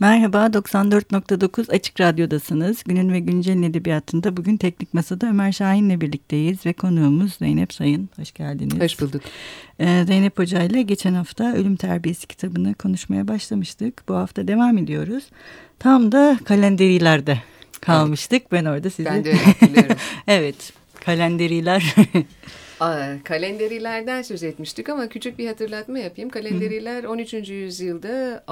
[0.00, 2.84] Merhaba, 94.9 Açık Radyo'dasınız.
[2.84, 8.08] Günün ve Güncel'in edebiyatında bugün Teknik Masa'da Ömer Şahin'le birlikteyiz ve konuğumuz Zeynep Sayın.
[8.16, 8.80] Hoş geldiniz.
[8.80, 9.22] Hoş bulduk.
[9.80, 14.08] Ee, Zeynep Hoca ile geçen hafta Ölüm Terbiyesi kitabını konuşmaya başlamıştık.
[14.08, 15.24] Bu hafta devam ediyoruz.
[15.78, 17.38] Tam da kalenderilerde
[17.80, 18.42] kalmıştık.
[18.42, 18.52] Evet.
[18.52, 19.04] Ben orada sizi...
[19.04, 19.36] Ben de
[20.26, 20.72] evet,
[21.04, 21.94] kalenderiler...
[22.80, 26.30] Aa, kalenderilerden söz etmiştik ama küçük bir hatırlatma yapayım.
[26.30, 27.34] Kalenderiler 13.
[27.50, 28.44] yüzyılda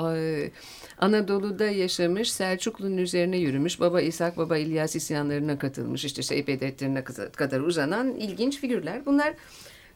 [0.99, 7.61] Anadolu'da yaşamış, Selçuklu'nun üzerine yürümüş, Baba İshak, Baba İlyas isyanlarına katılmış, işte Seyip defterine kadar
[7.61, 9.07] uzanan ilginç figürler.
[9.07, 9.35] Bunlar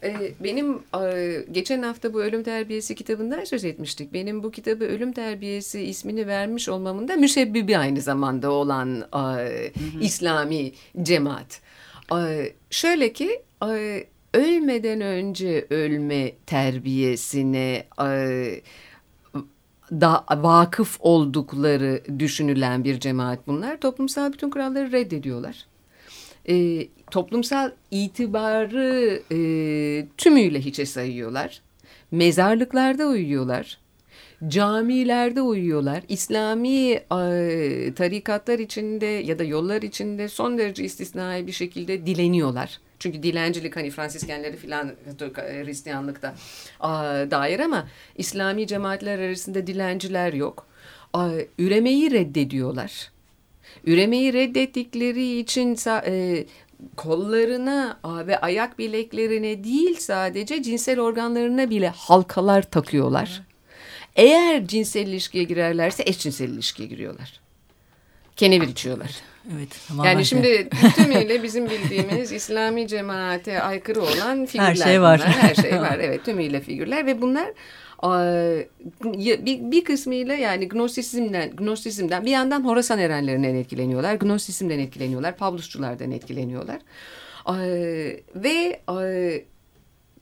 [0.03, 0.79] e, benim
[1.53, 4.13] geçen hafta bu Ölüm Terbiyesi kitabından söz etmiştik.
[4.13, 10.01] Benim bu kitabı Ölüm Terbiyesi ismini vermiş olmamın da müsebbibi aynı zamanda olan hı hı.
[10.01, 11.61] İslami cemaat.
[12.71, 13.43] Şöyle ki
[14.35, 17.87] ölmeden önce ölme terbiyesine
[19.93, 23.81] da vakıf oldukları düşünülen bir cemaat bunlar.
[23.81, 25.67] Toplumsal bütün kuralları reddediyorlar.
[26.49, 29.39] E, toplumsal itibarı e,
[30.17, 31.63] tümüyle hiçe sayıyorlar.
[32.11, 33.79] Mezarlıklarda uyuyorlar.
[34.49, 36.03] Camilerde uyuyorlar.
[36.09, 37.03] İslami e,
[37.97, 42.81] tarikatlar içinde ya da yollar içinde son derece istisnai bir şekilde dileniyorlar.
[42.99, 44.93] Çünkü dilencilik hani Fransiskenleri filan
[45.35, 46.35] Hristiyanlıkta
[47.31, 50.67] dair ama İslami cemaatler arasında dilenciler yok.
[51.59, 53.11] Üremeyi reddediyorlar.
[53.85, 55.77] Üremeyi reddettikleri için
[56.07, 56.45] e,
[56.97, 63.43] kollarına ve ayak bileklerine değil sadece cinsel organlarına bile halkalar takıyorlar.
[64.17, 67.41] Eğer cinsel ilişkiye girerlerse eşcinsel ilişkiye giriyorlar.
[68.37, 69.11] Kenevir içiyorlar.
[69.55, 69.81] Evet.
[70.05, 74.69] Yani şimdi tümüyle bizim bildiğimiz İslami cemaate aykırı olan figürler.
[74.69, 75.21] Her şey var.
[75.21, 75.37] Bunlar.
[75.37, 75.99] Her şey var.
[76.01, 77.49] Evet tümüyle figürler ve bunlar
[79.05, 84.15] bir, bir kısmıyla yani gnostisizmden, gnostisizmden bir yandan Horasan erenlerinden etkileniyorlar.
[84.15, 85.37] Gnostisizmden etkileniyorlar.
[85.37, 86.79] Pavlusçulardan etkileniyorlar.
[88.35, 88.81] Ve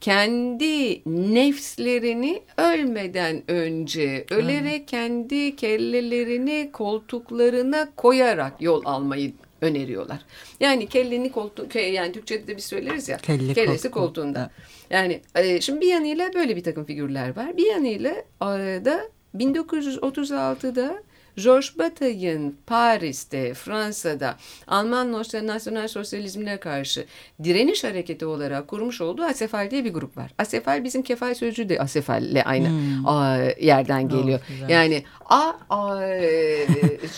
[0.00, 10.18] kendi nefslerini ölmeden önce ölerek kendi kellelerini koltuklarına koyarak yol almayı öneriyorlar.
[10.60, 13.16] Yani kelleni koltuğu yani Türkçe'de de bir söyleriz ya.
[13.16, 14.50] Kelle kellesi koltuğunda.
[14.50, 14.50] koltuğunda.
[14.90, 17.56] Yani e, şimdi bir yanıyla böyle bir takım figürler var.
[17.56, 18.10] Bir yanıyla
[18.42, 19.00] e, da
[19.36, 21.02] 1936'da
[21.36, 24.36] Georges Bataille'in Paris'te, Fransa'da
[24.66, 25.12] Alman
[25.46, 27.04] nasyonel sosyalizmine karşı
[27.44, 30.30] direniş hareketi olarak kurmuş olduğu Asefal diye bir grup var.
[30.38, 33.08] Asefal bizim kefal sözcüğü de Asefal'le aynı hmm.
[33.08, 34.40] a, yerden geliyor.
[34.64, 36.66] Oh, yani a, a e,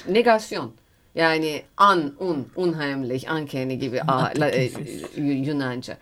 [0.08, 0.72] negasyon.
[1.14, 4.70] Yani an, un, unheimlich, uncanny gibi a, la, e,
[5.16, 5.96] Yunanca.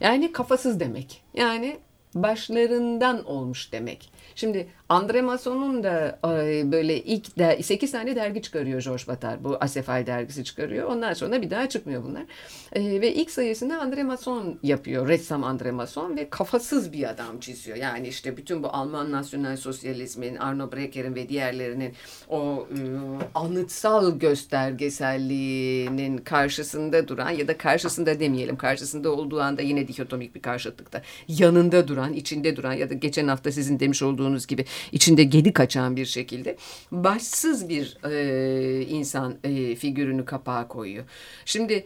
[0.00, 1.22] Yani kafasız demek.
[1.34, 1.78] Yani
[2.14, 4.11] başlarından olmuş demek.
[4.34, 6.18] Şimdi Andre Mason'un da
[6.72, 9.44] böyle ilk de, 8 tane dergi çıkarıyor George Batar.
[9.44, 10.88] Bu Asefal dergisi çıkarıyor.
[10.88, 12.22] Ondan sonra bir daha çıkmıyor bunlar.
[12.72, 15.08] E, ve ilk sayısını Andre Mason yapıyor.
[15.08, 17.76] Ressam Andre Mason ve kafasız bir adam çiziyor.
[17.76, 21.94] Yani işte bütün bu Alman nasyonel sosyalizmin, Arno Brecker'in ve diğerlerinin
[22.28, 22.76] o e,
[23.34, 31.02] anıtsal göstergeselliğinin karşısında duran ya da karşısında demeyelim karşısında olduğu anda yine dikotomik bir karşıtlıkta
[31.28, 35.96] yanında duran, içinde duran ya da geçen hafta sizin demiş olduğunuz gibi içinde gedi kaçan
[35.96, 36.56] bir şekilde
[36.92, 41.04] başsız bir e, insan e, figürünü kapağa koyuyor.
[41.44, 41.84] Şimdi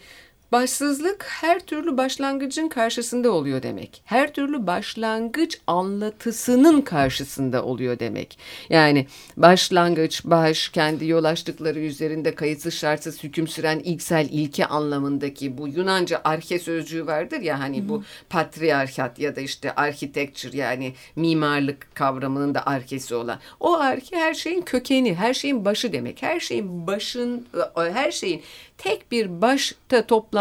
[0.52, 4.02] Başsızlık her türlü başlangıcın karşısında oluyor demek.
[4.04, 8.38] Her türlü başlangıç anlatısının karşısında oluyor demek.
[8.70, 15.68] Yani başlangıç, baş, kendi yol açtıkları üzerinde kayıtsız şartsız hüküm süren ilksel ilke anlamındaki bu
[15.68, 17.88] Yunanca arke sözcüğü vardır ya hani Hı-hı.
[17.88, 23.38] bu patriarkat ya da işte architecture yani mimarlık kavramının da arkesi olan.
[23.60, 26.22] O arke her şeyin kökeni, her şeyin başı demek.
[26.22, 28.42] Her şeyin başın, her şeyin
[28.78, 30.35] tek bir başta toplanması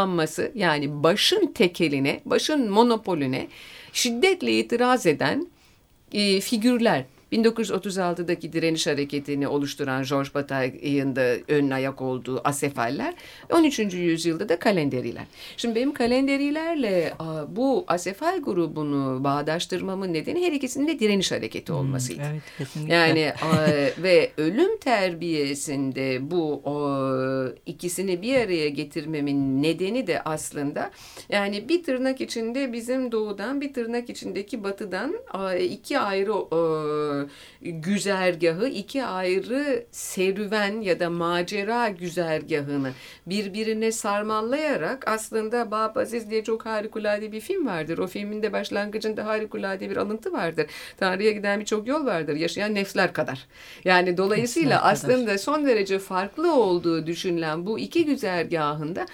[0.56, 3.48] yani başın tekeline, başın monopolüne
[3.94, 5.48] şiddetle itiraz eden
[6.14, 13.14] e, figürler 1936'daki direniş hareketini oluşturan George Bataille'ın da ön ayak olduğu asefaller
[13.52, 13.80] 13.
[13.80, 15.24] yüzyılda da kalenderiler.
[15.58, 17.14] Şimdi benim kalenderilerle
[17.48, 22.22] bu asefal grubunu bağdaştırmamın nedeni her ikisinin de direniş hareketi hmm, olmasıydı.
[22.22, 22.94] Hmm, evet, kesinlikle.
[22.94, 23.34] Yani
[24.04, 26.62] ve ölüm terbiyesinde bu
[27.66, 30.92] ikisini bir araya getirmemin nedeni de aslında
[31.30, 35.16] yani bir tırnak içinde bizim doğudan bir tırnak içindeki batıdan
[35.70, 36.34] iki ayrı
[37.62, 42.92] güzergahı iki ayrı serüven ya da macera güzergahını
[43.28, 47.98] birbirine sarmallayarak aslında Bab Aziz diye çok harikulade bir film vardır.
[47.98, 50.66] O filmin de başlangıcında harikulade bir alıntı vardır.
[50.98, 52.36] Tanrı'ya giden birçok yol vardır.
[52.36, 53.48] Yaşayan nefsler kadar.
[53.86, 55.38] Yani dolayısıyla nefsler aslında kadar.
[55.38, 59.06] son derece farklı olduğu düşünülen bu iki güzergahında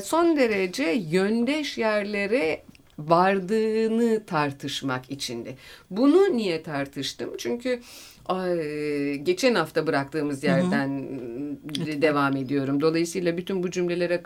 [0.00, 2.62] son derece yöndeş yerlere
[3.08, 5.56] vardığını tartışmak içindi.
[5.90, 7.30] Bunu niye tartıştım?
[7.38, 7.80] Çünkü
[9.22, 12.02] geçen hafta bıraktığımız yerden hı hı.
[12.02, 12.80] devam ediyorum.
[12.80, 14.22] Dolayısıyla bütün bu cümlelere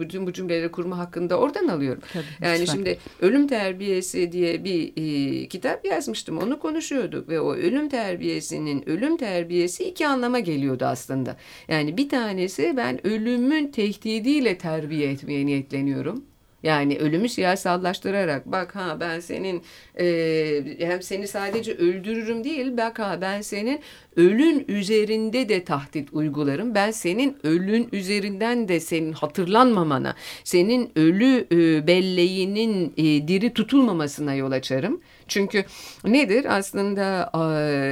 [0.00, 2.02] bütün bu cümleleri kurma hakkında oradan alıyorum.
[2.12, 2.74] Tabii, yani lütfen.
[2.74, 6.38] şimdi ölüm terbiyesi diye bir e, kitap yazmıştım.
[6.38, 11.36] Onu konuşuyorduk ve o ölüm terbiyesinin ölüm terbiyesi iki anlama geliyordu aslında.
[11.68, 16.31] Yani bir tanesi ben ölümün tehdidiyle terbiye etmeye niyetleniyorum.
[16.62, 19.62] Yani ölümü siyasallaştırarak bak ha ben senin
[20.00, 23.80] e, hem seni sadece öldürürüm değil bak ha ben senin
[24.16, 26.74] ölün üzerinde de tahdit uygularım.
[26.74, 30.14] Ben senin ölün üzerinden de senin hatırlanmamana,
[30.44, 35.00] senin ölü e, belleğinin e, diri tutulmamasına yol açarım.
[35.28, 35.64] Çünkü
[36.04, 37.30] nedir aslında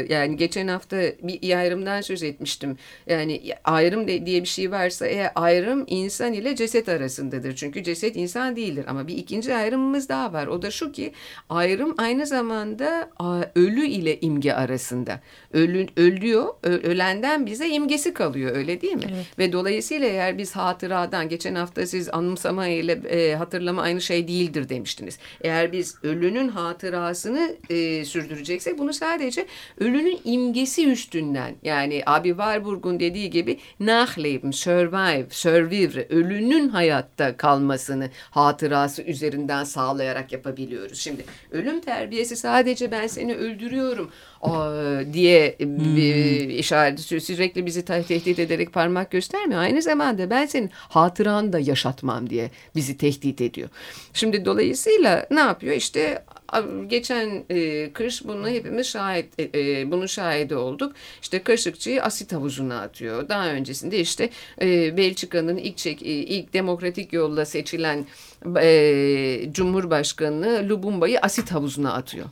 [0.08, 2.76] yani geçen hafta bir ayrımdan söz etmiştim.
[3.06, 7.56] Yani ayrım diye bir şey varsa eğer ayrım insan ile ceset arasındadır.
[7.56, 10.46] Çünkü ceset insan değildir ama bir ikinci ayrımımız daha var.
[10.46, 11.12] O da şu ki
[11.48, 13.10] ayrım aynı zamanda
[13.54, 15.20] ölü ile imge arasında.
[15.52, 19.04] Ölü, ölüyor, ölenden bize imgesi kalıyor öyle değil mi?
[19.14, 19.38] Evet.
[19.38, 24.68] Ve dolayısıyla eğer biz hatıradan geçen hafta siz anımsama ile e, hatırlama aynı şey değildir
[24.68, 25.18] demiştiniz.
[25.40, 29.46] Eğer biz ölünün hatırası hayatını e, sürdüreceksek bunu sadece
[29.78, 39.02] ölünün imgesi üstünden yani abi Warburg'un dediği gibi nachleben, survive, survivre, ölünün hayatta kalmasını hatırası
[39.02, 41.00] üzerinden sağlayarak yapabiliyoruz.
[41.00, 44.10] Şimdi ölüm terbiyesi sadece ben seni öldürüyorum
[45.12, 46.50] diye hmm.
[46.50, 49.60] işaret sürekli bizi tehdit ederek parmak göstermiyor.
[49.60, 53.68] Aynı zamanda ben senin hatıranı da yaşatmam diye bizi tehdit ediyor.
[54.12, 55.76] Şimdi dolayısıyla ne yapıyor?
[55.76, 56.24] İşte
[56.86, 60.92] geçen e, kış bunu hepimiz şahit e, e, bunun şahidi olduk.
[61.22, 63.28] İşte Kaşıkçı'yı asit havuzuna atıyor.
[63.28, 64.30] Daha öncesinde işte
[64.62, 68.06] e, Belçika'nın ilk çek, e, ilk demokratik yolla seçilen
[68.56, 72.26] e, Cumhurbaşkanı Lubumba'yı asit havuzuna atıyor.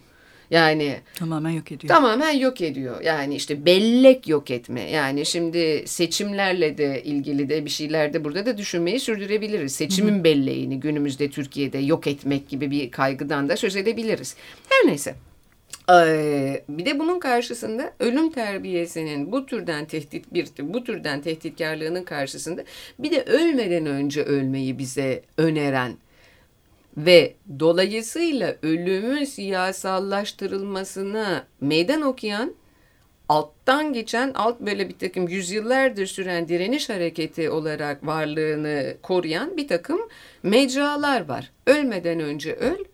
[0.50, 1.94] Yani tamamen yok ediyor.
[1.94, 3.00] Tamamen yok ediyor.
[3.00, 4.90] Yani işte bellek yok etme.
[4.90, 9.74] Yani şimdi seçimlerle de ilgili de bir şeyler de burada da düşünmeyi sürdürebiliriz.
[9.74, 10.24] Seçimin Hı -hı.
[10.24, 14.36] belleğini günümüzde Türkiye'de yok etmek gibi bir kaygıdan da söz edebiliriz.
[14.68, 15.14] Her neyse.
[16.68, 22.64] bir de bunun karşısında ölüm terbiyesinin bu türden tehdit bir bu türden tehditkarlığının karşısında
[22.98, 25.92] bir de ölmeden önce ölmeyi bize öneren
[26.98, 32.54] ve dolayısıyla ölümün siyasallaştırılmasına meydan okuyan
[33.28, 40.00] alttan geçen alt böyle bir takım yüzyıllardır süren direniş hareketi olarak varlığını koruyan bir takım
[40.42, 41.50] mecralar var.
[41.66, 42.84] Ölmeden önce öl,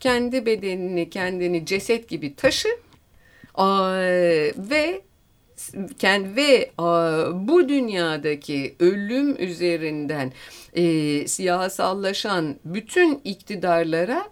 [0.00, 2.68] kendi bedenini kendini ceset gibi taşı
[4.56, 5.00] ve
[6.36, 6.70] ve
[7.32, 10.32] bu dünyadaki ölüm üzerinden
[10.74, 14.24] e, siyasallaşan bütün iktidarlara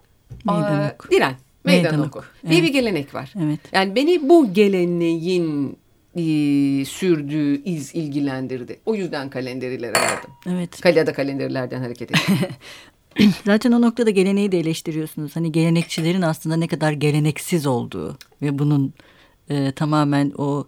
[0.45, 1.11] meydan oku.
[1.11, 2.23] diren, meydan, meydan oku.
[2.43, 2.51] Evet.
[2.51, 3.33] diye bir gelenek var.
[3.43, 3.59] Evet.
[3.71, 5.77] Yani beni bu geleneğin
[6.15, 6.21] e,
[6.85, 8.79] sürdüğü iz ilgilendirdi.
[8.85, 10.29] O yüzden kalenderilere verdim.
[10.47, 10.81] Evet.
[10.81, 12.37] Kalyada kalenderlerden hareket ettim.
[13.45, 15.35] Zaten o noktada geleneği de eleştiriyorsunuz.
[15.35, 18.93] Hani gelenekçilerin aslında ne kadar geleneksiz olduğu ve bunun
[19.49, 20.67] e, tamamen o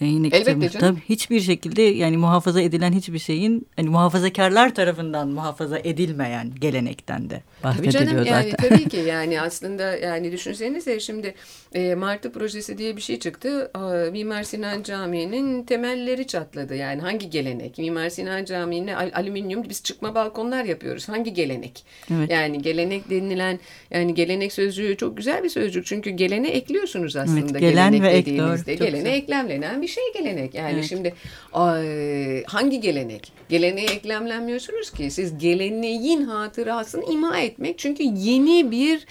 [0.00, 0.70] e, Elbette canım.
[0.70, 7.42] Tabii hiçbir şekilde yani muhafaza edilen hiçbir şeyin hani muhafazakarlar tarafından muhafaza edilmeyen gelenekten de
[7.64, 8.42] bahsediliyor tabii canım, zaten.
[8.42, 11.34] Yani, tabii ki yani aslında yani düşünsenize şimdi
[11.74, 13.70] e, Martı projesi diye bir şey çıktı.
[13.76, 16.74] E, Mimar Sinan Camii'nin temelleri çatladı.
[16.74, 17.78] Yani hangi gelenek?
[17.78, 21.08] Mimar Sinan Camii'ne al alüminyum biz çıkma balkonlar yapıyoruz.
[21.08, 21.84] Hangi gelenek?
[22.14, 22.30] Evet.
[22.30, 23.58] Yani gelenek denilen
[23.90, 25.86] yani gelenek sözcüğü çok güzel bir sözcük.
[25.86, 27.40] Çünkü gelene ekliyorsunuz aslında.
[27.40, 28.76] Evet, gelen gelenek ve ek doğru.
[28.76, 29.12] Gelene güzel.
[29.12, 30.54] eklemlenen bir şey gelenek.
[30.54, 30.84] Yani evet.
[30.84, 31.14] şimdi
[31.52, 33.32] ay, hangi gelenek?
[33.48, 35.10] Geleneğe eklemlenmiyorsunuz ki.
[35.10, 37.78] Siz geleneğin hatırasını ima etmek.
[37.78, 39.06] Çünkü yeni bir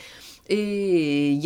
[0.50, 0.56] e,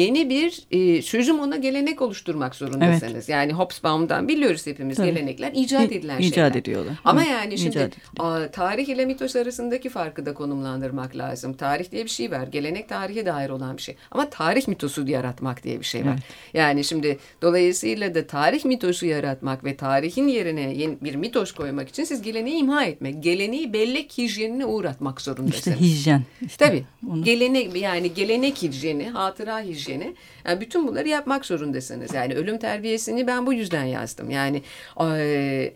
[0.02, 3.14] yeni bir e, sözüm ona gelenek oluşturmak zorundasınız.
[3.14, 3.30] Evet.
[3.30, 5.08] Yani Hobsbawm'dan biliyoruz hepimiz Tabii.
[5.08, 6.28] gelenekler icat edilen İ, şeyler.
[6.28, 6.94] İcat ediyorlar.
[7.06, 7.32] Ama evet.
[7.32, 11.54] yani şimdi a, tarih ile mitos arasındaki farkı da konumlandırmak lazım.
[11.54, 12.48] Tarih diye bir şey var.
[12.48, 13.96] Gelenek tarihe dair olan bir şey.
[14.12, 16.14] Ama tarih mitosu yaratmak diye bir şey var.
[16.14, 16.24] Evet.
[16.54, 22.04] Yani şimdi dolayısıyla da tarih mitosu yaratmak ve tarihin yerine yeni bir mitos koymak için
[22.04, 25.78] siz geleneği imha etmek, geleneği bellek hijyenine uğratmak zorundasınız.
[25.78, 26.24] İşte hijyen.
[26.42, 26.84] İşte Tabii.
[27.10, 27.24] Onu...
[27.24, 30.16] Gelenek yani gelenek hijyeni hijyeni, hatıra hijyeni.
[30.46, 32.14] Yani bütün bunları yapmak zorundasınız.
[32.14, 34.30] Yani ölüm terbiyesini ben bu yüzden yazdım.
[34.30, 34.62] Yani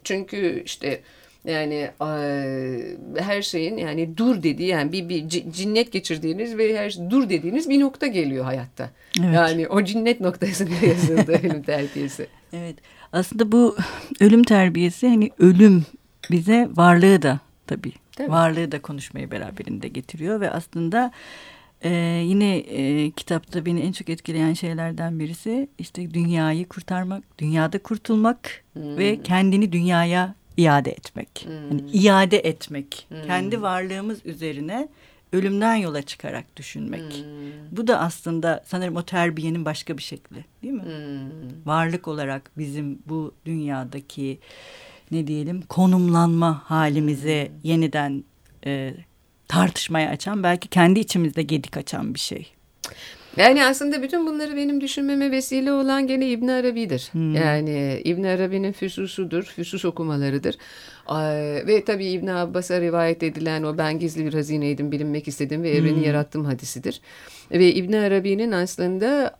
[0.04, 1.02] çünkü işte
[1.46, 1.92] yani
[3.18, 7.70] her şeyin yani dur dediği yani bir, bir cinnet geçirdiğiniz ve her şey, dur dediğiniz
[7.70, 8.90] bir nokta geliyor hayatta.
[9.20, 9.36] Evet.
[9.36, 12.28] Yani o cinnet noktasında yazıldı ölüm terbiyesi.
[12.54, 12.76] Evet.
[13.12, 13.76] Aslında bu
[14.20, 15.86] ölüm terbiyesi hani ölüm
[16.32, 21.12] bize varlığı da tabii varlığı da konuşmayı beraberinde getiriyor ve aslında
[21.84, 28.64] ee, yine e, kitapta beni en çok etkileyen şeylerden birisi işte dünyayı kurtarmak, dünyada kurtulmak
[28.74, 28.98] hmm.
[28.98, 31.46] ve kendini dünyaya iade etmek.
[31.46, 31.78] Hmm.
[31.78, 33.06] Yani iade etmek.
[33.10, 33.24] Hmm.
[33.28, 34.88] Kendi varlığımız üzerine
[35.34, 37.14] ölümden yola çıkarak düşünmek.
[37.14, 37.78] Hmm.
[37.78, 40.84] Bu da aslında sanırım o terbiyenin başka bir şekli değil mi?
[40.84, 41.66] Hmm.
[41.66, 44.40] Varlık olarak bizim bu dünyadaki
[45.12, 47.70] ne diyelim konumlanma halimizi hmm.
[47.70, 48.24] yeniden
[48.66, 48.94] e,
[49.48, 52.54] tartışmaya açan belki kendi içimizde gedik açan bir şey.
[53.38, 57.10] Yani aslında bütün bunları benim düşünmeme vesile olan gene İbn Arabi'dir.
[57.12, 57.36] Hmm.
[57.36, 60.56] Yani İbn Arabi'nin füsusudur, füsus okumalarıdır.
[61.68, 65.96] Ve tabii İbn Abbas'a rivayet edilen o ben gizli bir hazineydim, bilinmek istedim ve evreni
[65.96, 66.04] hmm.
[66.04, 67.02] yarattım hadisidir.
[67.52, 69.36] Ve İbn Arabi'nin aslında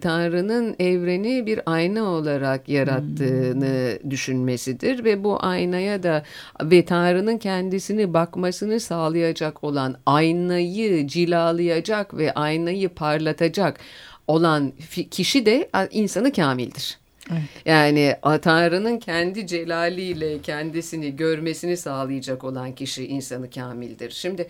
[0.00, 4.10] Tanrı'nın evreni bir ayna olarak yarattığını hmm.
[4.10, 6.22] düşünmesidir ve bu aynaya da
[6.62, 13.80] ve Tanrı'nın kendisini bakmasını sağlayacak olan aynayı cilalayacak ve aynayı parlatacak
[14.26, 14.72] olan
[15.10, 16.98] kişi de insanı kamildir.
[17.30, 17.42] Evet.
[17.64, 24.10] Yani Tanrı'nın kendi celaliyle kendisini görmesini sağlayacak olan kişi insanı kamildir.
[24.10, 24.48] Şimdi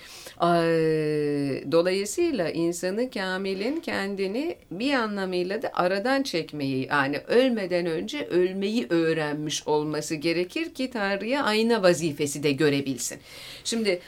[1.73, 10.15] dolayısıyla insanı kamilin kendini bir anlamıyla da aradan çekmeyi yani ölmeden önce ölmeyi öğrenmiş olması
[10.15, 13.19] gerekir ki Tanrı'ya ayna vazifesi de görebilsin.
[13.65, 14.01] Şimdi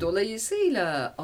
[0.00, 1.16] dolayısıyla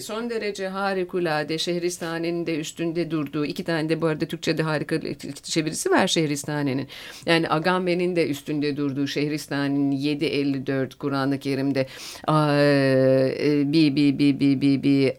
[0.00, 4.96] son derece harikulade Şehristan'ın de üstünde durduğu iki tane de bu arada Türkçe'de harika
[5.44, 6.88] çevirisi var Şehristane'nin.
[7.26, 11.86] Yani Agamben'in de üstünde durduğu Şehristane'nin 754 Kur'an-ı Kerim'de
[12.28, 15.12] e, bir, bir, bir, bir, bir, bir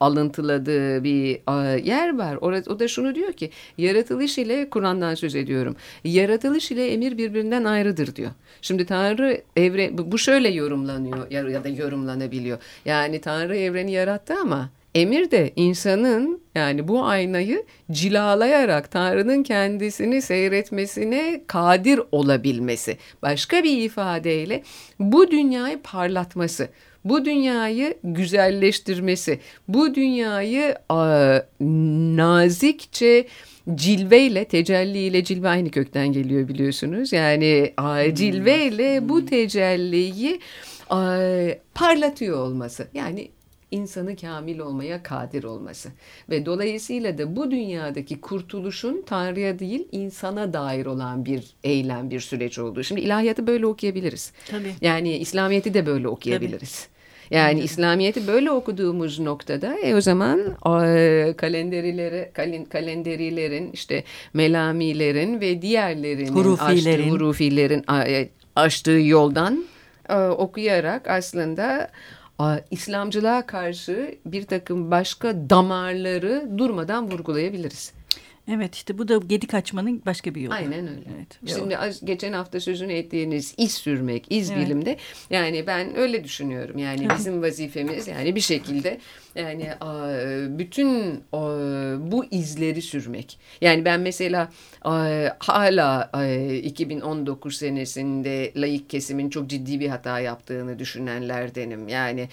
[0.00, 1.40] alıntıladığı bir
[1.84, 2.36] yer var.
[2.36, 5.76] O da şunu diyor ki yaratılış ile Kur'an'dan söz ediyorum.
[6.04, 8.30] Yaratılış ile emir birbirinden ayrıdır diyor.
[8.62, 12.58] Şimdi Tanrı evren bu şöyle yorumlanıyor ya da yorumlanabiliyor.
[12.84, 21.42] Yani Tanrı evreni yarattı ama Emir de insanın yani bu aynayı cilalayarak Tanrı'nın kendisini seyretmesine
[21.46, 22.98] kadir olabilmesi.
[23.22, 24.62] Başka bir ifadeyle
[24.98, 26.68] bu dünyayı parlatması,
[27.04, 31.38] bu dünyayı güzelleştirmesi, bu dünyayı a,
[32.16, 33.26] nazikçe
[33.74, 37.12] cilveyle, tecelliyle cilve aynı kökten geliyor biliyorsunuz.
[37.12, 38.14] Yani a, hmm.
[38.14, 39.26] cilveyle bu hmm.
[39.26, 40.40] tecelliyi
[40.90, 41.18] a,
[41.74, 42.88] parlatıyor olması.
[42.94, 43.28] Yani
[43.72, 45.88] insanı kamil olmaya kadir olması.
[46.30, 52.58] Ve dolayısıyla da bu dünyadaki kurtuluşun Tanrı'ya değil insana dair olan bir eylem, bir süreç
[52.58, 52.82] olduğu.
[52.82, 54.32] Şimdi ilahiyatı böyle okuyabiliriz.
[54.50, 54.74] Tabii.
[54.80, 56.86] Yani İslamiyet'i de böyle okuyabiliriz.
[56.86, 56.92] Tabii.
[57.32, 57.64] Yani Hı.
[57.64, 66.32] İslamiyet'i böyle okuduğumuz noktada e, o zaman e, kalenderileri, kalen, kalenderilerin işte melamilerin ve diğerlerinin
[66.32, 69.64] hurufilerin, açtığı, hurufilerin e, açtığı yoldan
[70.08, 71.90] e, okuyarak aslında
[72.70, 77.92] İslamcılığa karşı bir takım başka damarları durmadan vurgulayabiliriz.
[78.48, 80.54] Evet işte bu da gedik açmanın başka bir yolu.
[80.54, 81.02] Aynen öyle.
[81.16, 84.66] Evet, Şimdi az, geçen hafta sözünü ettiğiniz iz sürmek, iz evet.
[84.66, 84.96] bilimde
[85.30, 86.78] yani ben öyle düşünüyorum.
[86.78, 88.98] Yani bizim vazifemiz yani bir şekilde
[89.36, 89.70] yani
[90.58, 91.20] bütün
[92.10, 93.38] bu izleri sürmek.
[93.60, 94.48] Yani ben mesela
[95.38, 96.10] hala
[96.62, 101.88] 2019 senesinde layık kesimin çok ciddi bir hata yaptığını düşünenlerdenim.
[101.88, 102.28] Yani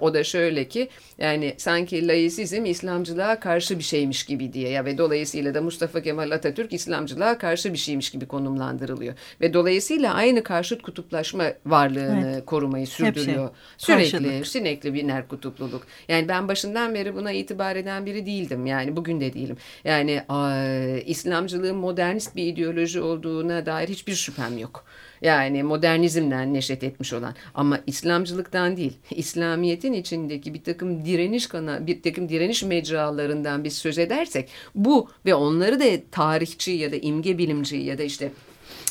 [0.00, 0.88] o da şöyle ki
[1.18, 6.30] yani sanki laisizm İslamcılığa karşı bir şeymiş gibi diye ya ve dolayısıyla da Mustafa Kemal
[6.30, 9.14] Atatürk İslamcılığa karşı bir şeymiş gibi konumlandırılıyor.
[9.40, 12.46] Ve dolayısıyla aynı karşıt kutuplaşma varlığını evet.
[12.46, 13.50] korumayı sürdürüyor.
[13.78, 14.46] Sürekli, Karşılık.
[14.46, 15.86] sürekli biner kutupluluk.
[16.12, 18.66] Yani ben başından beri buna itibar eden biri değildim.
[18.66, 19.56] Yani bugün de değilim.
[19.84, 20.22] Yani
[21.06, 24.84] İslamcılığın modernist bir ideoloji olduğuna dair hiçbir şüphem yok.
[25.22, 28.92] Yani modernizmden neşet etmiş olan ama İslamcılıktan değil.
[29.10, 35.34] İslamiyet'in içindeki bir takım direniş kana bir takım direniş mecralarından biz söz edersek bu ve
[35.34, 38.30] onları da tarihçi ya da imge bilimci ya da işte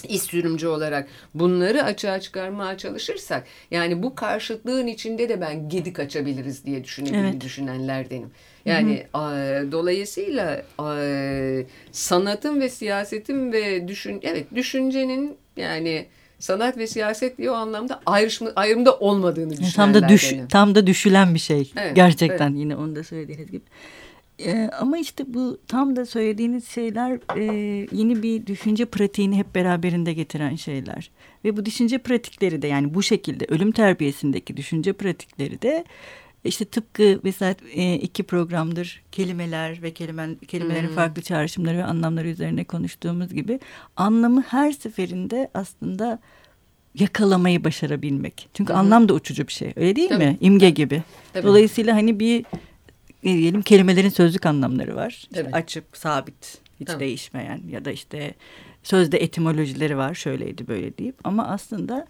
[0.08, 6.66] iş sürümcü olarak bunları açığa çıkarmaya çalışırsak yani bu karşıtlığın içinde de ben gedik açabiliriz
[6.66, 7.42] diye düşünebilir evet.
[7.42, 8.32] düşünenlerdenim.
[8.66, 9.72] Yani hı hı.
[9.72, 10.66] dolayısıyla
[11.92, 16.06] sanatın ve siyasetin ve düşün evet düşüncenin yani
[16.42, 19.74] sanat ve siyaset diye o anlamda ayrışma, ayrımda olmadığını düşünenler.
[19.74, 21.72] Tam da düş, tam da düşülen bir şey.
[21.78, 22.60] Evet, Gerçekten evet.
[22.60, 23.64] yine onu da söylediğiniz gibi.
[24.46, 27.44] Ee, ama işte bu tam da söylediğiniz şeyler e,
[27.92, 31.12] yeni bir düşünce pratiğini hep beraberinde getiren şeyler.
[31.46, 35.86] Ve bu düşünce pratikleri de yani bu şekilde ölüm terbiyesindeki düşünce pratikleri de
[36.44, 40.96] işte tıpkı mesela e, iki programdır kelimeler ve kelime, kelimelerin hmm.
[40.96, 43.60] farklı çağrışımları ve anlamları üzerine konuştuğumuz gibi
[43.96, 46.20] anlamı her seferinde aslında
[46.96, 48.50] yakalamayı başarabilmek.
[48.54, 48.80] Çünkü hmm.
[48.80, 49.74] anlam da uçucu bir şey.
[49.76, 50.26] Öyle değil Tabii.
[50.26, 50.38] mi?
[50.42, 51.04] İmge gibi.
[51.34, 51.48] Tabii.
[51.48, 52.46] Dolayısıyla hani bir
[53.24, 55.10] ne diyelim kelimelerin sözlük anlamları var.
[55.10, 57.00] İşte açık, sabit, hiç Tabii.
[57.00, 58.34] değişmeyen ya da işte
[58.84, 60.16] sözde etimolojileri var.
[60.16, 62.08] Şöyleydi böyle deyip ama aslında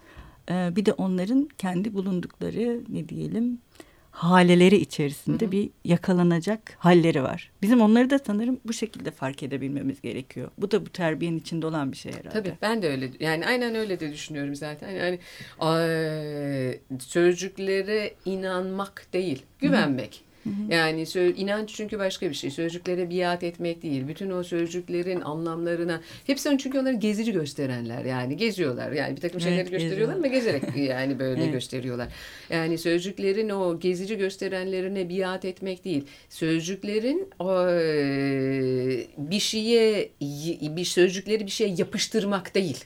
[0.49, 3.59] e, bir de onların kendi bulundukları ne diyelim
[4.11, 5.51] haleleri içerisinde hı hı.
[5.51, 7.51] bir yakalanacak halleri var.
[7.61, 10.51] Bizim onları da sanırım bu şekilde fark edebilmemiz gerekiyor.
[10.57, 12.29] Bu da bu terbiyenin içinde olan bir şey herhalde.
[12.29, 14.89] Tabii ben de öyle yani aynen öyle de düşünüyorum zaten.
[14.89, 15.19] Yani
[16.99, 20.15] sözcüklere inanmak değil, güvenmek.
[20.15, 20.30] Hı hı.
[20.69, 21.05] Yani
[21.37, 22.51] inanç çünkü başka bir şey.
[22.51, 24.07] Sözcüklere biat etmek değil.
[24.07, 28.05] Bütün o sözcüklerin anlamlarına hepsi çünkü onları gezici gösterenler.
[28.05, 28.91] Yani geziyorlar.
[28.91, 31.53] Yani bir takım şeyleri evet, gösteriyorlar ama gezerek yani böyle evet.
[31.53, 32.07] gösteriyorlar.
[32.49, 36.03] Yani sözcüklerin o gezici gösterenlerine biat etmek değil.
[36.29, 37.67] Sözcüklerin o,
[39.17, 40.09] bir şeye
[40.75, 42.85] bir sözcükleri bir şeye yapıştırmak değil.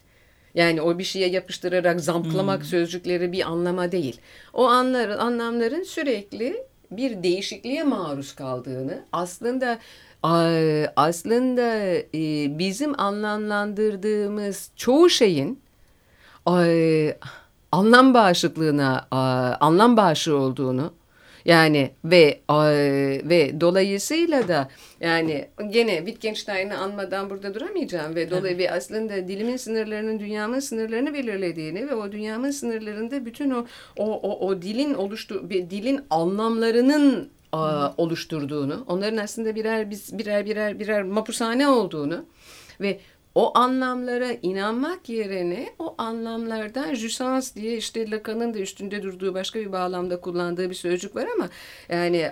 [0.56, 2.66] Yani o bir şeye yapıştırarak zamplamak hmm.
[2.66, 4.20] sözcükleri bir anlama değil.
[4.54, 6.66] O anların anlamların sürekli
[6.98, 9.80] bir değişikliğe maruz kaldığını aslında
[10.96, 11.76] aslında
[12.16, 15.60] e, bizim anlamlandırdığımız çoğu şeyin
[17.72, 19.08] anlam bağışıklığına
[19.60, 20.94] anlam bağışı olduğunu
[21.46, 22.42] yani ve
[23.30, 30.60] ve dolayısıyla da yani gene Wittgenstein'i anmadan burada duramayacağım ve dolayı aslında dilimin sınırlarının dünyamın
[30.60, 33.66] sınırlarını belirlediğini ve o dünyamın sınırlarında bütün o
[33.98, 40.80] o o, o dilin oluştu dilin anlamlarının a, oluşturduğunu, onların aslında birer biz birer birer
[40.80, 42.26] birer mapushane olduğunu
[42.82, 43.00] ve
[43.36, 49.72] o anlamlara inanmak yerine o anlamlardan jusans diye işte Lacan'ın da üstünde durduğu başka bir
[49.72, 51.50] bağlamda kullandığı bir sözcük var ama
[51.90, 52.32] yani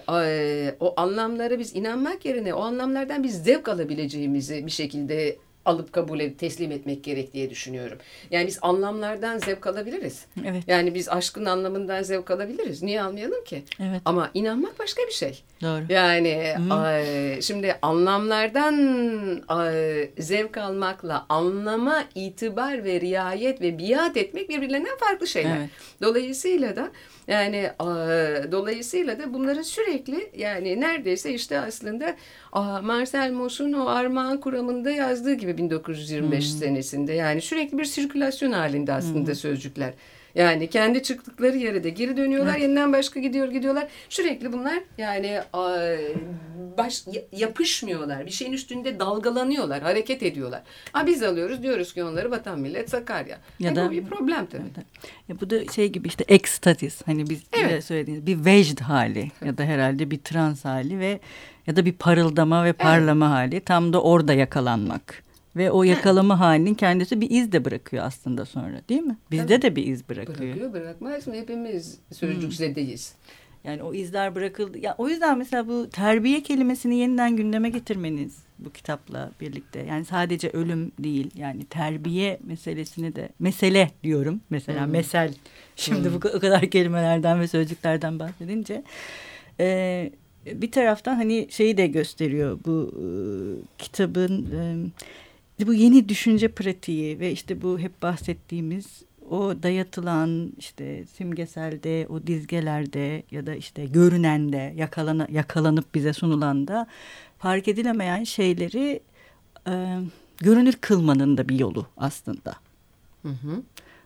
[0.79, 6.39] o anlamlara biz inanmak yerine o anlamlardan biz zevk alabileceğimizi bir şekilde alıp kabul edip
[6.39, 7.97] teslim etmek gerek diye düşünüyorum.
[8.31, 10.25] Yani biz anlamlardan zevk alabiliriz.
[10.45, 10.63] Evet.
[10.67, 12.83] Yani biz aşkın anlamından zevk alabiliriz.
[12.83, 13.63] Niye almayalım ki?
[13.79, 14.01] Evet.
[14.05, 15.43] Ama inanmak başka bir şey.
[15.61, 15.83] Doğru.
[15.89, 18.75] Yani ay, şimdi anlamlardan
[19.47, 25.57] ay, zevk almakla anlama itibar ve riayet ve biat etmek birbirlerinden farklı şeyler.
[25.57, 25.69] Evet.
[26.01, 26.91] Dolayısıyla da
[27.27, 27.71] yani
[28.51, 32.15] dolayısıyla da bunların sürekli yani neredeyse işte aslında
[32.81, 36.59] Marcel Mauss'un o Armağan kuramında yazdığı gibi 1925 hmm.
[36.59, 39.35] senesinde yani sürekli bir sirkülasyon halinde aslında hmm.
[39.35, 39.93] sözcükler.
[40.35, 42.51] Yani kendi çıktıkları yere de geri dönüyorlar.
[42.51, 42.61] Evet.
[42.61, 43.87] Yeniden başka gidiyor gidiyorlar.
[44.09, 45.39] Sürekli bunlar yani
[46.77, 48.25] baş, yapışmıyorlar.
[48.25, 49.81] Bir şeyin üstünde dalgalanıyorlar.
[49.81, 50.61] Hareket ediyorlar.
[50.91, 53.27] Ha, biz alıyoruz diyoruz ki onları vatan millet Sakarya.
[53.27, 54.61] Ya yani da, bu bir problem tabii.
[54.61, 54.83] Ya,
[55.27, 57.01] ya bu da şey gibi işte ekstatis.
[57.05, 57.83] Hani biz evet.
[57.83, 61.19] söylediğiniz bir vecd hali ya da herhalde bir trans hali ve
[61.67, 63.35] ya da bir parıldama ve parlama evet.
[63.35, 63.59] hali.
[63.59, 65.22] Tam da orada yakalanmak.
[65.55, 69.17] Ve o yakalama halinin kendisi bir iz de bırakıyor aslında sonra değil mi?
[69.31, 69.61] Bizde Tabii.
[69.61, 70.39] de bir iz bırakıyor.
[70.39, 71.35] Bırakıyor bırakmaz mı?
[71.35, 73.13] Hepimiz sözcükzedeyiz.
[73.13, 73.71] Hmm.
[73.71, 74.77] Yani o izler bırakıldı.
[74.77, 79.79] Ya o yüzden mesela bu terbiye kelimesini yeniden gündeme getirmeniz bu kitapla birlikte.
[79.89, 81.31] Yani sadece ölüm değil.
[81.35, 84.41] Yani terbiye meselesini de mesele diyorum.
[84.49, 84.91] Mesela hmm.
[84.91, 85.33] mesel.
[85.75, 86.21] Şimdi hmm.
[86.21, 88.83] bu o kadar kelimelerden ve sözcüklerden bahsedince
[89.59, 90.11] e,
[90.45, 93.05] bir taraftan hani şeyi de gösteriyor bu e,
[93.77, 94.59] kitabın e,
[95.67, 103.23] bu yeni düşünce pratiği ve işte bu hep bahsettiğimiz o dayatılan işte simgeselde, o dizgelerde
[103.31, 106.87] ya da işte görünende, yakalana, yakalanıp bize sunulan da
[107.37, 108.99] fark edilemeyen şeyleri
[109.67, 109.99] e,
[110.37, 112.55] görünür kılmanın da bir yolu aslında.
[113.21, 113.63] Hı hı.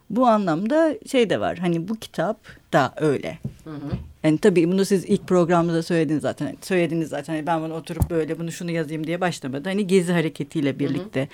[0.10, 2.38] Bu anlamda şey de var hani bu kitap
[2.74, 3.38] da öyle.
[3.64, 3.92] Hı hı.
[4.24, 6.56] Yani tabii bunu siz ilk programda söylediniz zaten.
[6.62, 7.34] Söylediniz zaten.
[7.34, 9.70] Hani ben bunu oturup böyle bunu şunu yazayım diye başlamadı.
[9.70, 11.30] Hani gezi hareketiyle birlikte hı hı.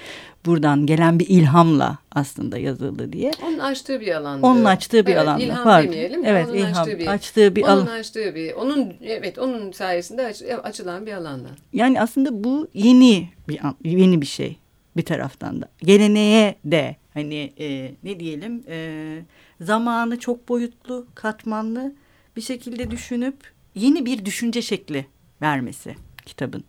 [0.46, 3.32] buradan gelen bir ilhamla aslında yazıldı diye.
[3.48, 4.48] Onun açtığı bir alanda.
[4.48, 5.44] Onun açtığı bir evet, alanda.
[5.44, 5.92] İlham Pardon.
[5.92, 6.26] demeyelim.
[6.26, 10.42] Evet, onun ilham açtığı bir, açtığı bir onun açtığı bir onun evet onun sayesinde aç,
[10.64, 11.50] açılan bir alanda.
[11.74, 14.58] Yani aslında bu yeni bir yeni bir şey
[14.98, 15.70] bir taraftan da.
[15.78, 19.20] Geleneğe de hani e, ne diyelim e,
[19.62, 21.94] zamanı çok boyutlu, katmanlı
[22.36, 23.36] bir şekilde düşünüp
[23.76, 25.06] yeni bir düşünce şekli
[25.42, 26.64] vermesi kitabın.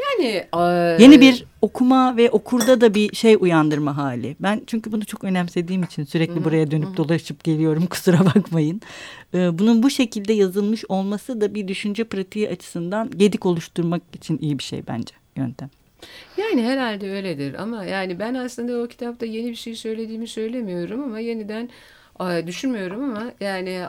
[0.00, 0.46] Yani
[1.02, 4.36] yeni bir okuma ve okurda da bir şey uyandırma hali.
[4.40, 6.44] Ben çünkü bunu çok önemsediğim için sürekli Hı-hı.
[6.44, 7.86] buraya dönüp dolaşıp geliyorum.
[7.90, 8.80] Kusura bakmayın.
[9.34, 14.58] Ee, bunun bu şekilde yazılmış olması da bir düşünce pratiği açısından gedik oluşturmak için iyi
[14.58, 15.70] bir şey bence yöntem.
[16.36, 21.18] Yani herhalde öyledir ama yani ben aslında o kitapta yeni bir şey söylediğimi söylemiyorum ama
[21.18, 21.68] yeniden
[22.46, 23.82] düşünmüyorum ama yani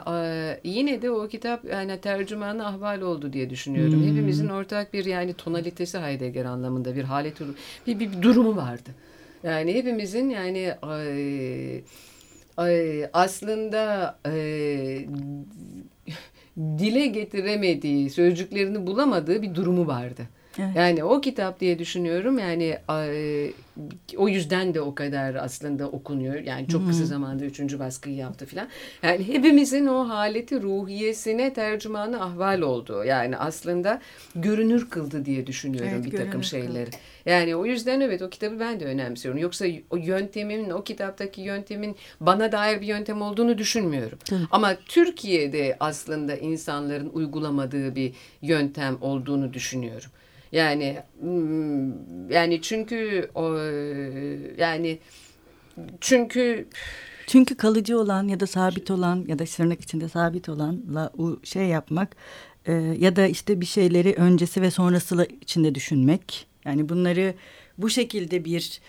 [0.64, 3.94] yine de o kitap yani tercümanı ahval oldu diye düşünüyorum.
[3.94, 4.10] Hmm.
[4.10, 7.46] Hepimizin ortak bir yani tonalitesi Heidegger anlamında bir halet bir,
[7.86, 8.90] bir, bir durumu vardı.
[9.42, 10.74] Yani hepimizin yani
[13.12, 14.18] aslında
[16.56, 20.22] dile getiremediği, sözcüklerini bulamadığı bir durumu vardı.
[20.58, 20.76] Evet.
[20.76, 22.38] Yani o kitap diye düşünüyorum.
[22.38, 22.78] Yani
[24.16, 26.34] o yüzden de o kadar aslında okunuyor.
[26.34, 28.68] Yani çok kısa zamanda üçüncü baskıyı yaptı filan.
[29.02, 33.04] Yani hepimizin o haleti ruhiyesine tercümanı ahval oldu.
[33.04, 34.00] Yani aslında
[34.34, 36.84] görünür kıldı diye düşünüyorum evet, bir takım şeyleri.
[36.84, 36.96] Kıldı.
[37.26, 39.40] Yani o yüzden evet o kitabı ben de önemsiyorum.
[39.40, 44.18] Yoksa o yöntemin, o kitaptaki yöntemin bana dair bir yöntem olduğunu düşünmüyorum.
[44.30, 44.38] Hı.
[44.50, 48.12] Ama Türkiye'de aslında insanların uygulamadığı bir
[48.42, 50.10] yöntem olduğunu düşünüyorum.
[50.54, 53.54] Yani hmm, yani çünkü o
[54.58, 54.98] yani
[56.00, 56.68] çünkü
[57.26, 61.12] çünkü kalıcı olan ya da sabit olan ya da tırnak içinde sabit olanla
[61.44, 62.16] şey yapmak
[62.66, 66.46] e, ya da işte bir şeyleri öncesi ve sonrası içinde düşünmek.
[66.64, 67.34] Yani bunları
[67.78, 68.80] bu şekilde bir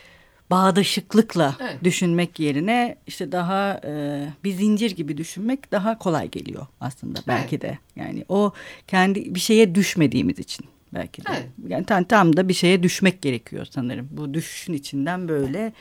[0.51, 1.83] bağdaşıklıkla evet.
[1.83, 7.61] düşünmek yerine işte daha e, bir zincir gibi düşünmek daha kolay geliyor aslında belki evet.
[7.61, 7.79] de.
[7.95, 8.53] Yani o
[8.87, 10.65] kendi bir şeye düşmediğimiz için
[10.95, 11.29] belki de.
[11.31, 11.47] Evet.
[11.67, 14.07] Yani tam, tam da bir şeye düşmek gerekiyor sanırım.
[14.11, 15.73] Bu düşüşün içinden böyle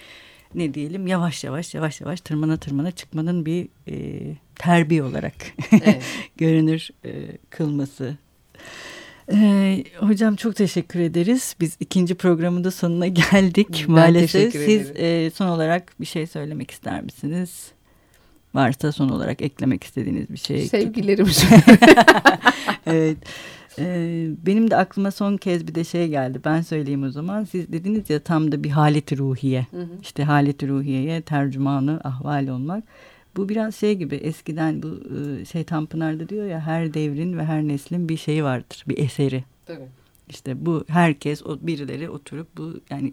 [0.54, 4.20] ne diyelim yavaş yavaş yavaş yavaş tırmana tırmana çıkmanın bir e,
[4.54, 5.34] terbiye olarak
[5.72, 6.02] evet.
[6.36, 7.12] görünür e,
[7.50, 8.16] kılması.
[9.32, 11.56] Ee, hocam çok teşekkür ederiz.
[11.60, 14.52] Biz ikinci programın da sonuna geldik ben maalesef.
[14.52, 17.72] Siz e, son olarak bir şey söylemek ister misiniz?
[18.54, 20.68] Varsa son olarak eklemek istediğiniz bir şey.
[20.68, 21.44] Sevgilerimiz.
[22.86, 23.18] evet.
[23.78, 26.40] Ee, benim de aklıma son kez bir de şey geldi.
[26.44, 27.44] Ben söyleyeyim o zaman.
[27.44, 29.66] Siz dediniz ya tam da bir haleti ruhiye.
[29.70, 29.88] Hı hı.
[30.02, 32.84] İşte haleti ruhiyeye tercümanı ahval olmak.
[33.36, 37.62] Bu biraz şey gibi eskiden bu e, şey Tanpınar'da diyor ya her devrin ve her
[37.62, 38.84] neslin bir şeyi vardır.
[38.88, 39.44] Bir eseri.
[39.66, 39.88] Tabii.
[40.28, 43.12] İşte bu herkes o birileri oturup bu yani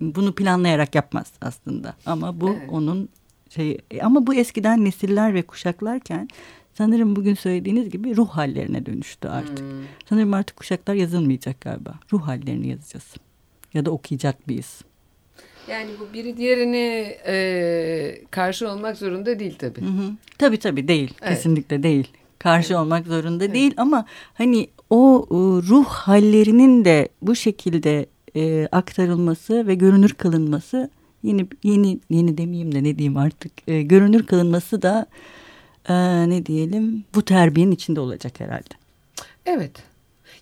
[0.00, 1.94] bunu planlayarak yapmaz aslında.
[2.06, 2.68] Ama bu evet.
[2.70, 3.08] onun
[3.50, 6.28] şey ama bu eskiden nesiller ve kuşaklarken
[6.74, 9.60] sanırım bugün söylediğiniz gibi ruh hallerine dönüştü artık.
[9.60, 9.66] Hmm.
[10.08, 11.94] Sanırım artık kuşaklar yazılmayacak galiba.
[12.12, 13.14] Ruh hallerini yazacağız.
[13.74, 14.80] Ya da okuyacak mıyız?
[15.68, 19.80] Yani bu biri diğerini e, karşı olmak zorunda değil tabii.
[19.80, 20.12] Hı hı.
[20.38, 21.14] Tabii tabii değil.
[21.22, 21.34] Evet.
[21.36, 22.08] Kesinlikle değil.
[22.38, 22.82] Karşı evet.
[22.82, 23.54] olmak zorunda evet.
[23.54, 25.34] değil ama hani o e,
[25.68, 28.06] ruh hallerinin de bu şekilde
[28.36, 30.90] e, aktarılması ve görünür kılınması
[31.22, 35.06] yeni yeni yeni demeyeyim de ne diyeyim artık e, görünür kılınması da
[35.88, 35.94] e,
[36.30, 38.74] ne diyelim bu terbiyenin içinde olacak herhalde.
[39.46, 39.82] Evet.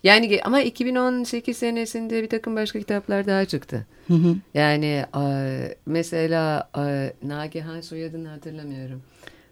[0.03, 3.87] Yani ama 2018 senesinde bir takım başka kitaplar daha çıktı.
[4.07, 4.35] Hı hı.
[4.53, 9.01] Yani e, mesela e, Nagihan soyadını hatırlamıyorum.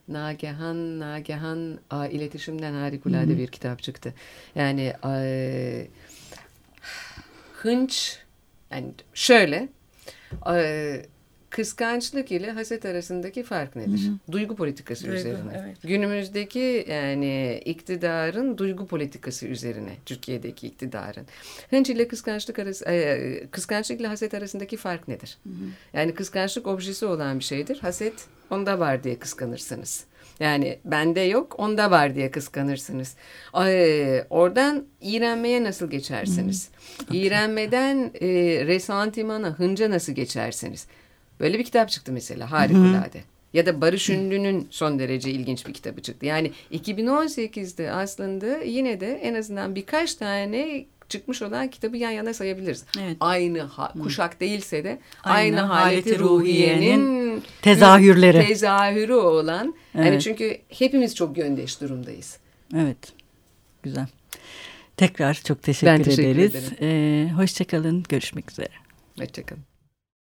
[0.08, 1.80] Nagihan, Nagihan
[2.12, 3.38] iletişimden harikulade hı hı.
[3.38, 4.14] bir kitap çıktı.
[4.56, 5.88] Yani e,
[7.54, 8.20] hınç
[8.72, 9.70] yani şöyle
[11.52, 14.08] kıskançlık ile haset arasındaki fark nedir?
[14.08, 14.32] Hı hı.
[14.32, 15.64] Duygu politikası duygu, üzerine.
[15.66, 15.78] Evet.
[15.84, 21.26] Günümüzdeki yani iktidarın duygu politikası üzerine Türkiye'deki iktidarın.
[21.70, 25.38] Hınç ile kıskançlık arası e, kıskançlık ile haset arasındaki fark nedir?
[25.44, 25.54] Hı hı.
[25.94, 27.80] Yani kıskançlık objesi olan bir şeydir.
[27.80, 28.14] Haset
[28.50, 30.06] onda var diye kıskanırsınız.
[30.40, 33.16] Yani bende yok onda var diye kıskanırsınız.
[33.66, 36.70] Ee, oradan iğrenmeye nasıl geçersiniz?
[36.70, 37.08] Hmm.
[37.08, 37.22] Okay.
[37.22, 38.28] İğrenmeden e,
[38.66, 40.88] resantimana, hınca nasıl geçersiniz?
[41.42, 43.20] Böyle bir kitap çıktı mesela harikulade.
[43.20, 43.24] Hı.
[43.54, 46.26] Ya da Barış Ünlü'nün son derece ilginç bir kitabı çıktı.
[46.26, 52.86] Yani 2018'de aslında yine de en azından birkaç tane çıkmış olan kitabı yan yana sayabiliriz.
[53.00, 53.18] Evet.
[53.20, 58.48] Aynı ha, kuşak değilse de aynı, aynı haleti ruhiyenin tezahürleri.
[58.48, 59.76] Tezahürü olan.
[59.96, 60.06] Evet.
[60.06, 62.38] Yani çünkü hepimiz çok yöndeş durumdayız.
[62.76, 62.98] Evet.
[63.84, 64.08] Güzel.
[64.98, 66.56] Tekrar çok teşekkür, ben teşekkür ederiz.
[66.56, 67.28] Ederim.
[67.30, 68.04] Ee, hoşçakalın.
[68.10, 68.70] Görüşmek üzere.
[69.20, 69.71] Hoşçakalın.